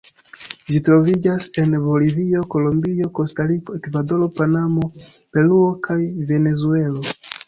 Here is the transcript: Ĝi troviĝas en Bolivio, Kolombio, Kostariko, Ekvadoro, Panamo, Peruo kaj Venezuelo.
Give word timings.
Ĝi 0.71 0.77
troviĝas 0.85 1.49
en 1.63 1.73
Bolivio, 1.83 2.41
Kolombio, 2.55 3.09
Kostariko, 3.19 3.75
Ekvadoro, 3.81 4.31
Panamo, 4.39 4.87
Peruo 5.37 5.69
kaj 5.89 5.99
Venezuelo. 6.33 7.05